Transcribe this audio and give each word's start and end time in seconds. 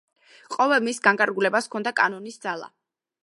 ყოველ 0.53 0.81
მის 0.87 0.99
განკარგულებას 1.07 1.69
ჰქონდა 1.71 1.93
კანონის 2.01 2.43
ძალა. 2.47 2.73